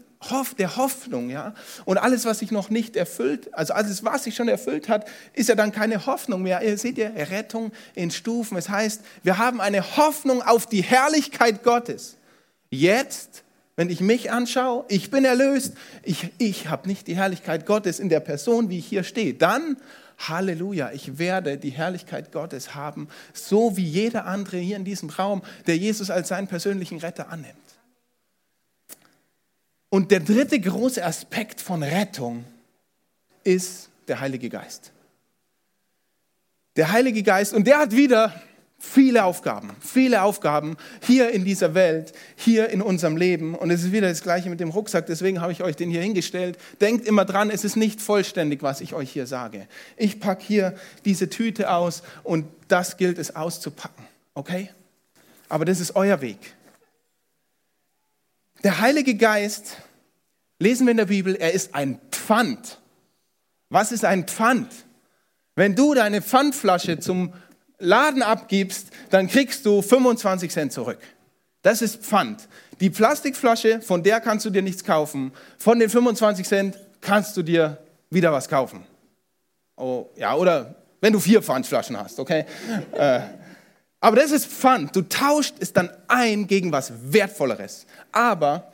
[0.58, 1.54] der Hoffnung, ja.
[1.84, 5.48] Und alles, was sich noch nicht erfüllt, also alles, was sich schon erfüllt hat, ist
[5.48, 6.62] ja dann keine Hoffnung mehr.
[6.62, 8.56] Ihr seht ja Rettung in Stufen.
[8.56, 12.16] Es heißt, wir haben eine Hoffnung auf die Herrlichkeit Gottes.
[12.70, 13.42] Jetzt,
[13.76, 18.08] wenn ich mich anschaue, ich bin erlöst, ich, ich habe nicht die Herrlichkeit Gottes in
[18.08, 19.34] der Person, wie ich hier stehe.
[19.34, 19.76] Dann,
[20.18, 25.42] Halleluja, ich werde die Herrlichkeit Gottes haben, so wie jeder andere hier in diesem Raum,
[25.66, 27.61] der Jesus als seinen persönlichen Retter annimmt.
[29.92, 32.46] Und der dritte große Aspekt von Rettung
[33.44, 34.90] ist der Heilige Geist.
[36.76, 38.32] Der Heilige Geist, und der hat wieder
[38.78, 43.54] viele Aufgaben, viele Aufgaben hier in dieser Welt, hier in unserem Leben.
[43.54, 46.00] Und es ist wieder das Gleiche mit dem Rucksack, deswegen habe ich euch den hier
[46.00, 46.56] hingestellt.
[46.80, 49.68] Denkt immer dran, es ist nicht vollständig, was ich euch hier sage.
[49.98, 50.74] Ich packe hier
[51.04, 54.70] diese Tüte aus und das gilt es auszupacken, okay?
[55.50, 56.38] Aber das ist euer Weg.
[58.64, 59.76] Der Heilige Geist,
[60.60, 62.78] lesen wir in der Bibel, er ist ein Pfand.
[63.70, 64.72] Was ist ein Pfand?
[65.56, 67.32] Wenn du deine Pfandflasche zum
[67.78, 71.00] Laden abgibst, dann kriegst du 25 Cent zurück.
[71.62, 72.48] Das ist Pfand.
[72.80, 75.32] Die Plastikflasche, von der kannst du dir nichts kaufen.
[75.58, 77.78] Von den 25 Cent kannst du dir
[78.10, 78.86] wieder was kaufen.
[79.76, 82.44] Oh, ja, oder wenn du vier Pfandflaschen hast, okay?
[82.92, 83.20] äh,
[84.02, 84.96] aber das ist Pfand.
[84.96, 87.86] Du tauscht es dann ein gegen was Wertvolleres.
[88.10, 88.72] Aber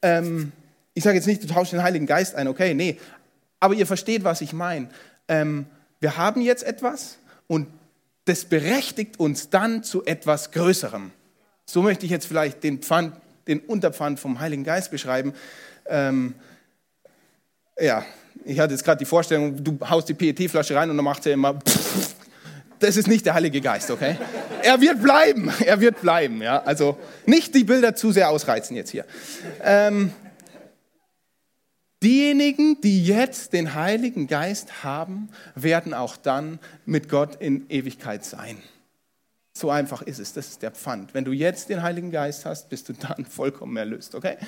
[0.00, 0.52] ähm,
[0.94, 2.98] ich sage jetzt nicht, du tauschst den Heiligen Geist ein, okay, nee.
[3.60, 4.88] Aber ihr versteht, was ich meine.
[5.28, 5.66] Ähm,
[6.00, 7.68] wir haben jetzt etwas und
[8.24, 11.10] das berechtigt uns dann zu etwas Größerem.
[11.66, 13.14] So möchte ich jetzt vielleicht den Pfand,
[13.48, 15.34] den Unterpfand vom Heiligen Geist beschreiben.
[15.88, 16.34] Ähm,
[17.78, 18.02] ja,
[18.46, 21.34] ich hatte jetzt gerade die Vorstellung, du haust die PET-Flasche rein und dann macht er
[21.34, 21.58] immer.
[22.80, 24.16] Das ist nicht der Heilige Geist, okay?
[24.62, 26.62] Er wird bleiben, er wird bleiben, ja.
[26.62, 29.04] Also nicht die Bilder zu sehr ausreizen jetzt hier.
[29.62, 30.12] Ähm,
[32.02, 38.56] Diejenigen, die jetzt den Heiligen Geist haben, werden auch dann mit Gott in Ewigkeit sein.
[39.52, 41.12] So einfach ist es, das ist der Pfand.
[41.12, 44.38] Wenn du jetzt den Heiligen Geist hast, bist du dann vollkommen erlöst, okay?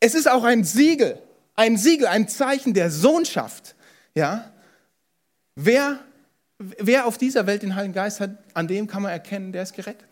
[0.00, 1.16] Es ist auch ein Siegel,
[1.54, 3.76] ein Siegel, ein Zeichen der Sohnschaft,
[4.16, 4.50] ja?
[5.54, 6.00] Wer,
[6.78, 9.74] wer auf dieser Welt den Heiligen Geist hat, an dem kann man erkennen, der ist
[9.74, 10.08] gerettet.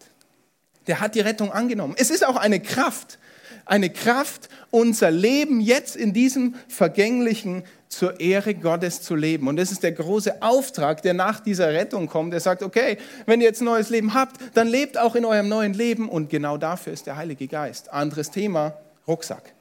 [0.87, 1.95] Der hat die Rettung angenommen.
[1.97, 3.19] Es ist auch eine Kraft,
[3.67, 9.49] eine Kraft, unser Leben jetzt in diesem vergänglichen zur Ehre Gottes zu leben.
[9.49, 12.33] Und das ist der große Auftrag, der nach dieser Rettung kommt.
[12.33, 15.49] Der sagt, okay, wenn ihr jetzt ein neues Leben habt, dann lebt auch in eurem
[15.49, 16.09] neuen Leben.
[16.09, 17.93] Und genau dafür ist der Heilige Geist.
[17.93, 18.75] Anderes Thema,
[19.07, 19.55] Rucksack.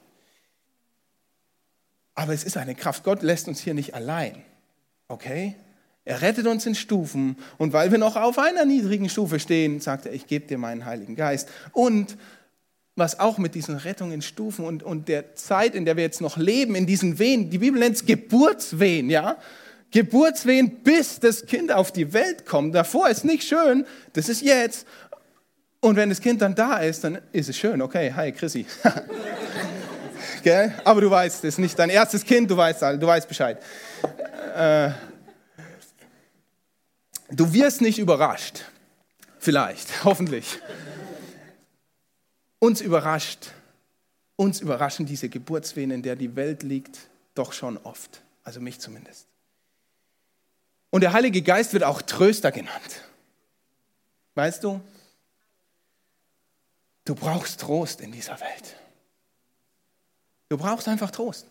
[2.14, 3.02] Aber es ist eine Kraft.
[3.02, 4.42] Gott lässt uns hier nicht allein.
[5.08, 5.56] Okay?
[6.10, 7.36] Er rettet uns in Stufen.
[7.56, 10.84] Und weil wir noch auf einer niedrigen Stufe stehen, sagt er, ich gebe dir meinen
[10.84, 11.48] Heiligen Geist.
[11.70, 12.16] Und
[12.96, 16.74] was auch mit diesen Rettungsstufen und, und der Zeit, in der wir jetzt noch leben,
[16.74, 19.36] in diesen Wehen, die Bibel nennt es Geburtswehen, ja?
[19.92, 22.74] Geburtswehen, bis das Kind auf die Welt kommt.
[22.74, 24.88] Davor ist nicht schön, das ist jetzt.
[25.78, 27.80] Und wenn das Kind dann da ist, dann ist es schön.
[27.80, 28.66] Okay, hi Chrissy.
[30.42, 30.74] Gell?
[30.84, 33.58] Aber du weißt, es ist nicht dein erstes Kind, du weißt, du weißt Bescheid.
[34.56, 34.90] Äh,
[37.30, 38.64] du wirst nicht überrascht.
[39.38, 40.58] Vielleicht, hoffentlich.
[42.58, 43.52] Uns überrascht,
[44.36, 46.98] uns überraschen diese Geburtswehen, in der die Welt liegt,
[47.34, 48.22] doch schon oft.
[48.44, 49.26] Also mich zumindest.
[50.90, 53.02] Und der Heilige Geist wird auch Tröster genannt.
[54.34, 54.80] Weißt du,
[57.04, 58.76] du brauchst Trost in dieser Welt.
[60.48, 61.46] Du brauchst einfach Trost.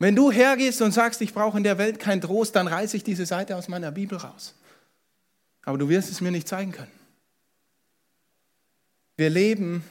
[0.00, 3.04] Wenn du hergehst und sagst, ich brauche in der Welt keinen Trost, dann reiße ich
[3.04, 4.54] diese Seite aus meiner Bibel raus.
[5.62, 6.90] Aber du wirst es mir nicht zeigen können.
[9.18, 9.84] Wir leben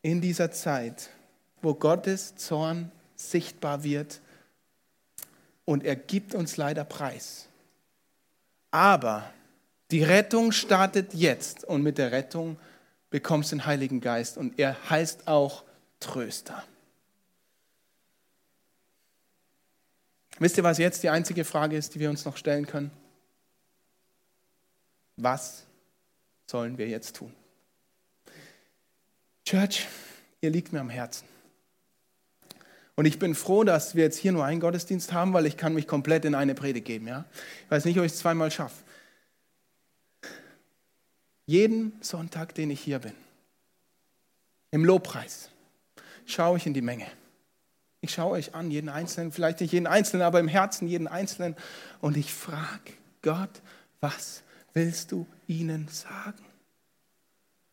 [0.00, 1.10] in dieser Zeit,
[1.60, 4.22] wo Gottes Zorn sichtbar wird
[5.66, 7.46] und er gibt uns leider preis.
[8.70, 9.30] Aber
[9.90, 12.56] die Rettung startet jetzt und mit der Rettung
[13.10, 15.64] bekommst du den Heiligen Geist und er heißt auch
[16.00, 16.64] Tröster.
[20.38, 22.90] Wisst ihr, was jetzt die einzige Frage ist, die wir uns noch stellen können?
[25.16, 25.64] Was
[26.46, 27.32] sollen wir jetzt tun?
[29.44, 29.86] Church,
[30.40, 31.28] ihr liegt mir am Herzen.
[32.96, 35.74] Und ich bin froh, dass wir jetzt hier nur einen Gottesdienst haben, weil ich kann
[35.74, 37.08] mich komplett in eine Predigt geben.
[37.08, 37.24] Ja?
[37.64, 38.82] Ich weiß nicht, ob ich es zweimal schaffe.
[41.46, 43.12] Jeden Sonntag, den ich hier bin,
[44.70, 45.50] im Lobpreis,
[46.24, 47.06] schaue ich in die Menge.
[48.04, 51.56] Ich schaue euch an, jeden Einzelnen, vielleicht nicht jeden Einzelnen, aber im Herzen jeden Einzelnen.
[52.00, 53.62] Und ich frage Gott,
[54.00, 54.42] was
[54.74, 56.44] willst du ihnen sagen?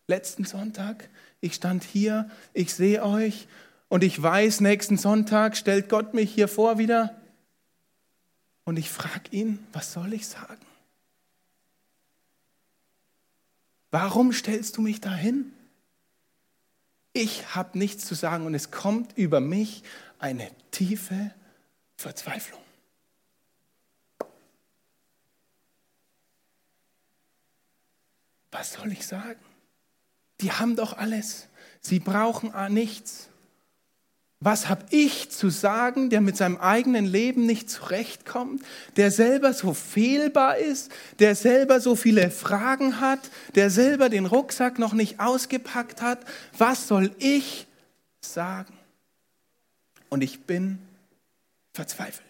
[0.08, 1.10] Letzten Sonntag
[1.42, 3.48] ich stand hier, ich sehe euch
[3.90, 7.20] und ich weiß, nächsten Sonntag stellt Gott mich hier vor wieder
[8.64, 10.62] und ich frage ihn, was soll ich sagen?
[13.90, 15.52] Warum stellst du mich dahin?
[17.12, 19.84] Ich habe nichts zu sagen und es kommt über mich
[20.22, 21.32] eine tiefe
[21.98, 22.62] Verzweiflung.
[28.52, 29.40] Was soll ich sagen?
[30.42, 31.48] die haben doch alles.
[31.82, 33.28] Sie brauchen nichts.
[34.44, 38.64] Was habe ich zu sagen, der mit seinem eigenen Leben nicht zurechtkommt,
[38.98, 43.20] der selber so fehlbar ist, der selber so viele Fragen hat,
[43.54, 46.20] der selber den Rucksack noch nicht ausgepackt hat?
[46.58, 47.68] Was soll ich
[48.20, 48.74] sagen?
[50.12, 50.78] Und ich bin
[51.74, 52.28] verzweifelt.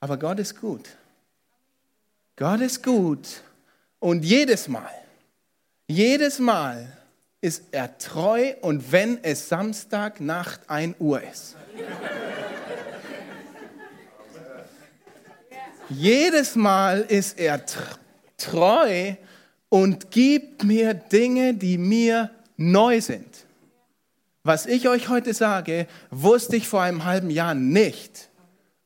[0.00, 0.88] Aber Gott ist gut.
[2.36, 3.42] Gott ist gut.
[4.00, 4.90] Und jedes Mal,
[5.86, 6.92] jedes Mal
[7.40, 11.56] ist er treu und wenn es Samstagnacht 1 Uhr ist.
[15.88, 17.62] jedes Mal ist er
[18.36, 19.14] treu
[19.68, 23.46] und gibt mir Dinge, die mir neu sind.
[24.46, 28.28] Was ich euch heute sage, wusste ich vor einem halben Jahr nicht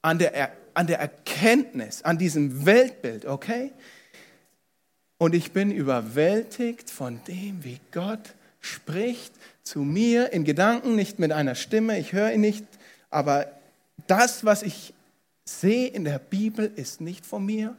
[0.03, 3.73] an der, er an der Erkenntnis, an diesem Weltbild, okay?
[5.19, 9.33] Und ich bin überwältigt von dem, wie Gott spricht
[9.65, 12.65] zu mir in Gedanken, nicht mit einer Stimme, ich höre ihn nicht,
[13.11, 13.47] aber
[14.07, 14.95] das, was ich
[15.45, 17.77] sehe in der Bibel, ist nicht von mir.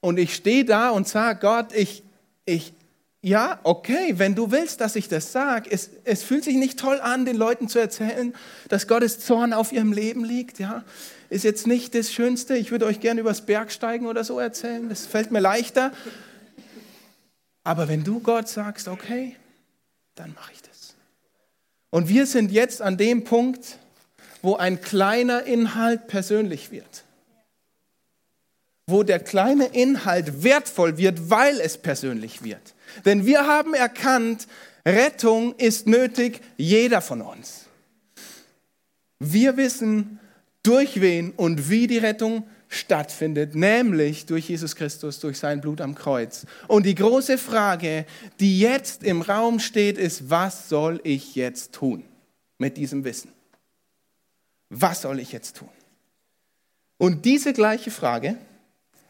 [0.00, 2.04] Und ich stehe da und sage, Gott, ich,
[2.44, 2.72] ich,
[3.20, 7.00] ja, okay, wenn du willst, dass ich das sage, es, es fühlt sich nicht toll
[7.00, 8.34] an, den Leuten zu erzählen,
[8.68, 10.84] dass Gottes Zorn auf ihrem Leben liegt, ja.
[11.30, 12.56] Ist jetzt nicht das Schönste.
[12.56, 14.88] Ich würde euch gerne übers Bergsteigen oder so erzählen.
[14.88, 15.92] Das fällt mir leichter.
[17.64, 19.36] Aber wenn du Gott sagst, okay,
[20.14, 20.94] dann mache ich das.
[21.90, 23.78] Und wir sind jetzt an dem Punkt,
[24.40, 27.04] wo ein kleiner Inhalt persönlich wird.
[28.86, 32.74] Wo der kleine Inhalt wertvoll wird, weil es persönlich wird.
[33.04, 34.46] Denn wir haben erkannt,
[34.84, 37.66] Rettung ist nötig, jeder von uns.
[39.18, 40.20] Wir wissen,
[40.62, 45.94] durch wen und wie die Rettung stattfindet, nämlich durch Jesus Christus, durch sein Blut am
[45.94, 46.46] Kreuz.
[46.66, 48.04] Und die große Frage,
[48.40, 52.04] die jetzt im Raum steht, ist, was soll ich jetzt tun
[52.58, 53.32] mit diesem Wissen?
[54.68, 55.70] Was soll ich jetzt tun?
[56.98, 58.36] Und diese gleiche Frage,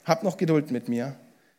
[0.05, 1.17] habt noch Geduld mit mir,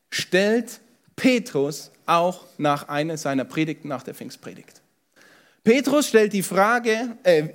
[0.10, 0.80] stellt
[1.20, 4.82] Petrus auch nach einer seiner Predigten nach der Pfingstpredigt.
[5.66, 7.50] Petrus stellt die Frage, äh,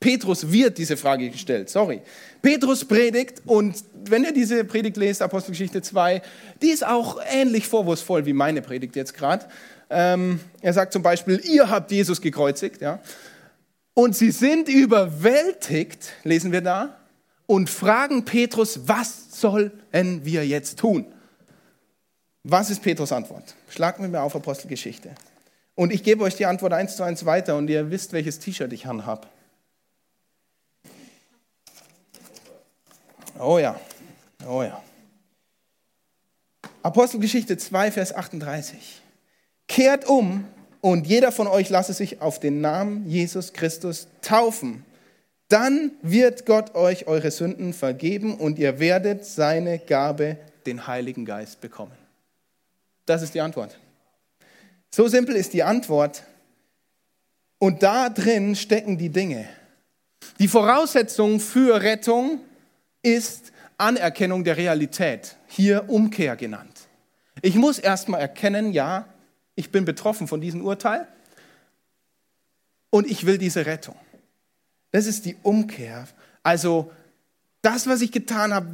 [0.00, 2.00] Petrus wird diese Frage gestellt, sorry.
[2.40, 6.22] Petrus predigt und wenn ihr diese Predigt lest, Apostelgeschichte 2,
[6.62, 9.44] die ist auch ähnlich vorwurfsvoll wie meine Predigt jetzt gerade.
[9.90, 13.00] Ähm, er sagt zum Beispiel, ihr habt Jesus gekreuzigt, ja.
[13.92, 16.96] Und sie sind überwältigt, lesen wir da,
[17.44, 21.04] und fragen Petrus, was sollen wir jetzt tun?
[22.42, 23.54] Was ist Petrus Antwort?
[23.68, 25.14] Schlagt mir auf Apostelgeschichte.
[25.74, 28.72] Und ich gebe euch die Antwort eins zu eins weiter und ihr wisst, welches T-Shirt
[28.72, 29.28] ich anhabe.
[33.38, 33.78] Oh ja,
[34.46, 34.82] oh ja.
[36.82, 39.00] Apostelgeschichte 2, Vers 38.
[39.68, 40.44] Kehrt um
[40.80, 44.84] und jeder von euch lasse sich auf den Namen Jesus Christus taufen.
[45.48, 51.60] Dann wird Gott euch eure Sünden vergeben und ihr werdet seine Gabe, den Heiligen Geist,
[51.60, 51.99] bekommen.
[53.10, 53.76] Das ist die Antwort.
[54.88, 56.22] So simpel ist die Antwort.
[57.58, 59.48] Und da drin stecken die Dinge.
[60.38, 62.38] Die Voraussetzung für Rettung
[63.02, 66.82] ist Anerkennung der Realität, hier Umkehr genannt.
[67.42, 69.06] Ich muss erstmal erkennen, ja,
[69.56, 71.08] ich bin betroffen von diesem Urteil
[72.90, 73.96] und ich will diese Rettung.
[74.92, 76.06] Das ist die Umkehr.
[76.44, 76.92] Also
[77.60, 78.68] das, was ich getan habe,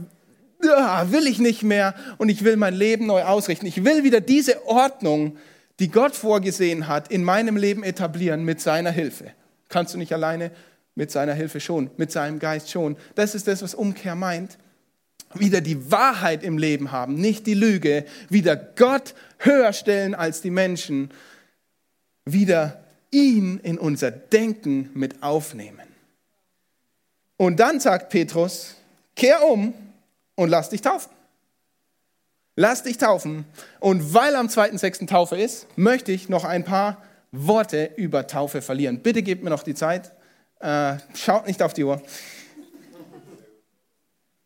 [0.68, 3.66] will ich nicht mehr und ich will mein Leben neu ausrichten.
[3.66, 5.37] Ich will wieder diese Ordnung,
[5.79, 9.33] die Gott vorgesehen hat, in meinem Leben etablieren mit seiner Hilfe.
[9.68, 10.50] Kannst du nicht alleine,
[10.94, 12.96] mit seiner Hilfe schon, mit seinem Geist schon.
[13.14, 14.59] Das ist das, was Umkehr meint.
[15.35, 18.05] Wieder die Wahrheit im Leben haben, nicht die Lüge.
[18.31, 21.11] Wieder Gott höher stellen als die Menschen.
[22.24, 25.87] Wieder ihn in unser Denken mit aufnehmen.
[27.37, 28.76] Und dann sagt Petrus,
[29.14, 29.74] kehr um
[30.37, 31.11] und lass dich taufen.
[32.55, 33.44] Lass dich taufen.
[33.81, 35.07] Und weil am 2.6.
[35.07, 39.01] Taufe ist, möchte ich noch ein paar Worte über Taufe verlieren.
[39.01, 40.12] Bitte gebt mir noch die Zeit.
[40.61, 42.01] Äh, schaut nicht auf die Uhr.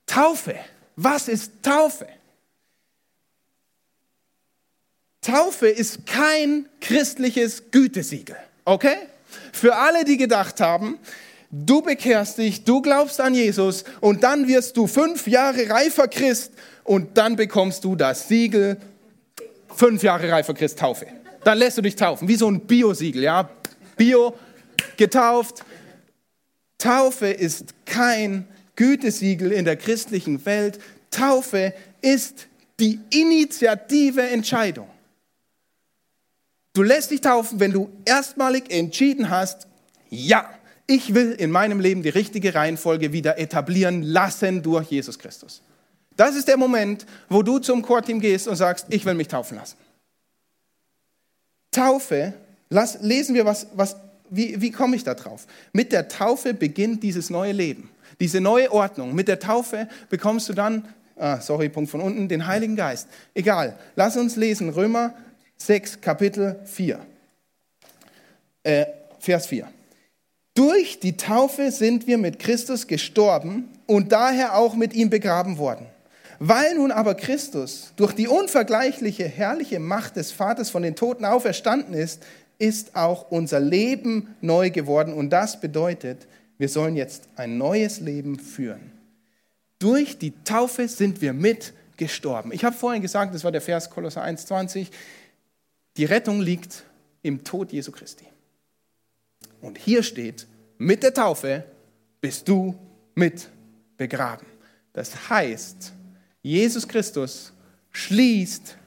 [0.07, 0.57] Taufe.
[0.97, 2.07] Was ist Taufe?
[5.21, 8.97] Taufe ist kein christliches Gütesiegel, okay?
[9.53, 10.99] Für alle, die gedacht haben,
[11.51, 16.53] du bekehrst dich, du glaubst an Jesus und dann wirst du fünf Jahre reifer Christ
[16.85, 18.77] und dann bekommst du das Siegel
[19.75, 21.07] fünf Jahre reifer Christ Taufe.
[21.45, 23.49] Dann lässt du dich taufen, wie so ein Bio-Siegel, ja?
[23.97, 24.35] Bio,
[24.97, 25.65] getauft,
[26.79, 28.47] Taufe ist kein
[28.77, 30.79] Gütesiegel in der christlichen Welt.
[31.11, 32.47] Taufe ist
[32.79, 34.89] die initiative Entscheidung.
[36.73, 39.67] Du lässt dich taufen, wenn du erstmalig entschieden hast,
[40.09, 40.49] ja,
[40.91, 45.63] ich will in meinem Leben die richtige Reihenfolge wieder etablieren lassen durch Jesus Christus.
[46.17, 49.57] Das ist der Moment, wo du zum Chorteam gehst und sagst, ich will mich taufen
[49.57, 49.77] lassen.
[51.71, 52.35] Taufe,
[52.71, 53.95] lass, lesen wir, was, was
[54.31, 55.47] wie, wie komme ich da drauf?
[55.73, 57.89] Mit der Taufe beginnt dieses neue Leben,
[58.19, 59.15] diese neue Ordnung.
[59.15, 63.07] Mit der Taufe bekommst du dann, ah, sorry, Punkt von unten, den Heiligen Geist.
[63.33, 65.15] Egal, lass uns lesen, Römer
[65.57, 66.99] 6, Kapitel 4,
[68.65, 68.87] äh,
[69.21, 69.69] Vers 4.
[70.61, 75.87] Durch die Taufe sind wir mit Christus gestorben und daher auch mit ihm begraben worden.
[76.39, 81.95] Weil nun aber Christus durch die unvergleichliche, herrliche Macht des Vaters von den Toten auferstanden
[81.95, 82.23] ist,
[82.59, 85.15] ist auch unser Leben neu geworden.
[85.15, 86.27] Und das bedeutet,
[86.59, 88.93] wir sollen jetzt ein neues Leben führen.
[89.79, 92.53] Durch die Taufe sind wir mit gestorben.
[92.53, 94.89] Ich habe vorhin gesagt, das war der Vers Kolosser 1,20,
[95.97, 96.85] die Rettung liegt
[97.23, 98.27] im Tod Jesu Christi.
[99.63, 100.47] Und hier steht,
[100.81, 101.63] mit der Taufe
[102.23, 102.75] bist du
[103.15, 103.51] mit
[103.99, 104.47] begraben.
[104.95, 105.93] Das heißt,
[106.43, 107.53] Jesus Christus
[107.91, 108.79] schließt,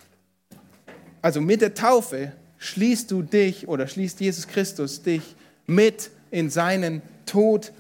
[1.22, 5.36] also mit der Taufe schließt du dich oder schließt Jesus Christus dich
[5.68, 7.72] mit in seinen Tod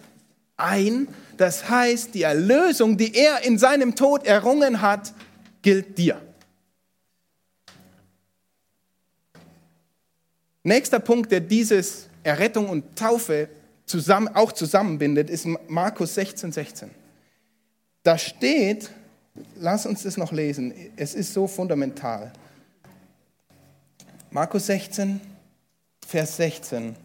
[0.57, 1.07] ein.
[1.38, 5.11] Das heißt, die Erlösung, die er in seinem Tod errungen hat,
[5.64, 6.22] gilt dir.
[10.61, 13.49] Nächster Punkt, der dieses Errettung und Taufe
[13.86, 16.90] zusammen, auch zusammenbindet, ist Markus 16, 16.
[18.04, 18.90] Da steht,
[19.56, 22.32] lass uns das noch lesen, es ist so fundamental.
[24.32, 25.22] Markus 16,
[26.06, 26.96] Vers 16.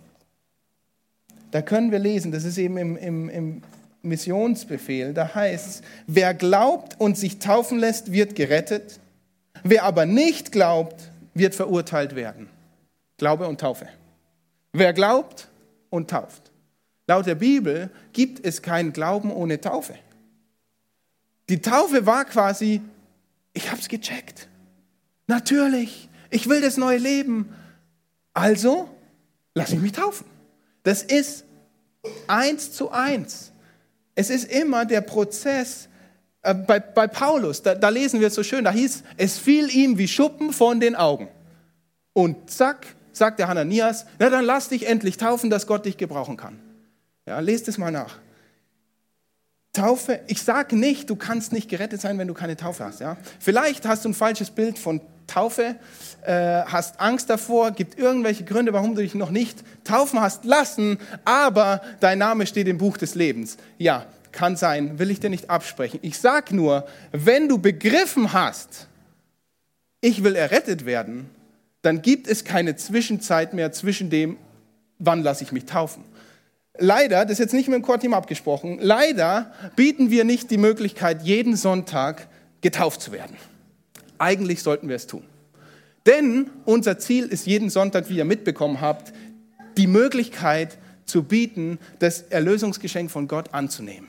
[1.50, 3.62] Da können wir lesen, das ist eben im, im, im
[4.02, 9.00] Missionsbefehl, da heißt es, wer glaubt und sich taufen lässt, wird gerettet,
[9.62, 12.48] wer aber nicht glaubt, wird verurteilt werden.
[13.16, 13.88] Glaube und Taufe.
[14.72, 15.48] Wer glaubt
[15.90, 16.47] und tauft.
[17.08, 19.94] Laut der Bibel gibt es keinen Glauben ohne Taufe.
[21.48, 22.82] Die Taufe war quasi,
[23.54, 24.46] ich habe es gecheckt.
[25.26, 27.48] Natürlich, ich will das neue Leben.
[28.34, 28.90] Also
[29.54, 30.26] lass ich mich taufen.
[30.82, 31.44] Das ist
[32.26, 33.52] eins zu eins.
[34.14, 35.88] Es ist immer der Prozess.
[36.42, 39.74] Äh, bei, bei Paulus, da, da lesen wir es so schön, da hieß, es fiel
[39.74, 41.28] ihm wie Schuppen von den Augen.
[42.12, 46.36] Und zack, sagt der Hananias, na dann lass dich endlich taufen, dass Gott dich gebrauchen
[46.36, 46.67] kann.
[47.28, 48.16] Ja, lest es mal nach.
[49.74, 53.00] Taufe, ich sage nicht, du kannst nicht gerettet sein, wenn du keine Taufe hast.
[53.00, 53.18] Ja?
[53.38, 55.76] Vielleicht hast du ein falsches Bild von Taufe,
[56.24, 60.96] äh, hast Angst davor, gibt irgendwelche Gründe, warum du dich noch nicht taufen hast lassen,
[61.26, 63.58] aber dein Name steht im Buch des Lebens.
[63.76, 66.00] Ja, kann sein, will ich dir nicht absprechen.
[66.00, 68.88] Ich sage nur, wenn du begriffen hast,
[70.00, 71.28] ich will errettet werden,
[71.82, 74.38] dann gibt es keine Zwischenzeit mehr zwischen dem,
[74.98, 76.04] wann lasse ich mich taufen
[76.78, 81.22] leider, das ist jetzt nicht mit dem Core-Team abgesprochen, leider bieten wir nicht die Möglichkeit,
[81.22, 82.28] jeden Sonntag
[82.60, 83.36] getauft zu werden.
[84.18, 85.22] Eigentlich sollten wir es tun.
[86.06, 89.12] Denn unser Ziel ist jeden Sonntag, wie ihr mitbekommen habt,
[89.76, 94.08] die Möglichkeit zu bieten, das Erlösungsgeschenk von Gott anzunehmen.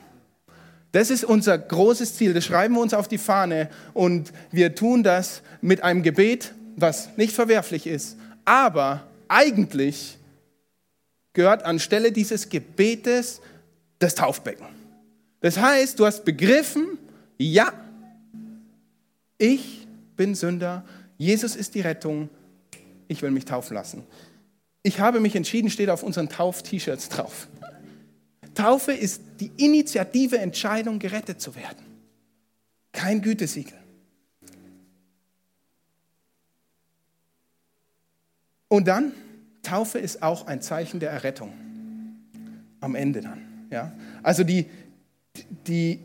[0.91, 5.03] Das ist unser großes Ziel, das schreiben wir uns auf die Fahne und wir tun
[5.03, 10.18] das mit einem Gebet, was nicht verwerflich ist, aber eigentlich
[11.39, 13.39] gehört anstelle dieses Gebetes
[13.97, 14.67] das Taufbecken.
[15.39, 16.97] Das heißt, du hast begriffen,
[17.37, 17.71] ja,
[19.37, 19.87] ich
[20.17, 20.83] bin Sünder,
[21.17, 22.29] Jesus ist die Rettung,
[23.07, 24.03] ich will mich taufen lassen.
[24.83, 27.47] Ich habe mich entschieden, steht auf unseren Tauf-T-Shirts drauf.
[28.53, 31.85] Taufe ist die initiative Entscheidung, gerettet zu werden.
[32.91, 33.79] Kein Gütesiegel.
[38.67, 39.13] Und dann
[39.61, 41.53] Taufe ist auch ein Zeichen der Errettung.
[42.81, 43.67] Am Ende dann.
[43.69, 43.91] Ja?
[44.23, 44.69] Also die,
[45.67, 45.99] die,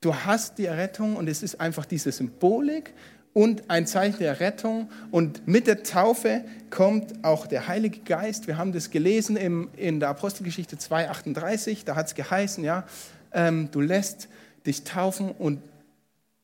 [0.00, 2.94] du hast die Errettung und es ist einfach diese Symbolik
[3.32, 4.88] und ein Zeichen der Rettung.
[5.10, 8.46] Und mit der Taufe kommt auch der Heilige Geist.
[8.46, 11.84] Wir haben das gelesen im, in der Apostelgeschichte 2,38.
[11.84, 12.84] Da hat es geheißen, ja,
[13.32, 14.28] ähm, du lässt
[14.64, 15.60] dich taufen und,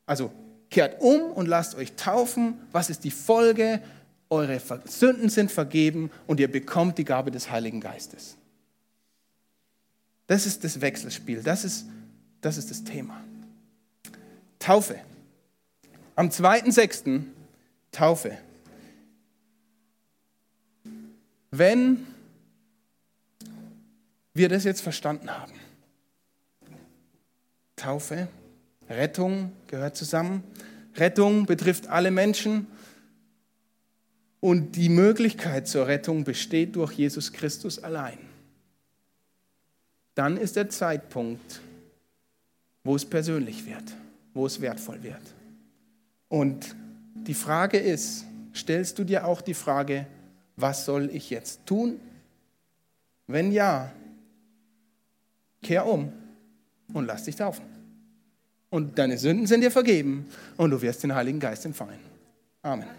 [0.05, 0.31] also
[0.69, 2.55] kehrt um und lasst euch taufen.
[2.71, 3.81] Was ist die Folge?
[4.31, 8.37] Eure Sünden sind vergeben und ihr bekommt die Gabe des Heiligen Geistes.
[10.25, 11.85] Das ist das Wechselspiel, das ist
[12.39, 13.23] das, ist das Thema.
[14.57, 14.99] Taufe.
[16.15, 17.23] Am 2.6.
[17.91, 18.37] Taufe.
[21.51, 22.07] Wenn
[24.33, 25.53] wir das jetzt verstanden haben,
[27.75, 28.29] Taufe,
[28.89, 30.43] Rettung gehört zusammen.
[30.95, 32.67] Rettung betrifft alle Menschen
[34.41, 38.17] und die Möglichkeit zur Rettung besteht durch Jesus Christus allein.
[40.15, 41.61] Dann ist der Zeitpunkt,
[42.83, 43.83] wo es persönlich wird,
[44.33, 45.21] wo es wertvoll wird.
[46.27, 46.75] Und
[47.15, 50.07] die Frage ist, stellst du dir auch die Frage,
[50.55, 51.99] was soll ich jetzt tun?
[53.27, 53.91] Wenn ja,
[55.61, 56.11] kehr um
[56.93, 57.63] und lass dich taufen.
[58.71, 60.25] Und deine Sünden sind dir vergeben
[60.57, 61.99] und du wirst den Heiligen Geist empfangen.
[62.63, 62.87] Amen.